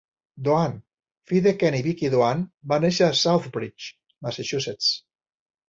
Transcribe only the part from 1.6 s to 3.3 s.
Ken i Vickie Doane, va néixer a